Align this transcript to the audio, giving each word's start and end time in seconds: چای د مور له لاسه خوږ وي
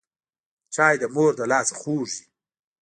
چای 0.75 0.95
د 1.01 1.03
مور 1.15 1.31
له 1.39 1.45
لاسه 1.51 1.73
خوږ 1.79 2.07
وي 2.15 2.23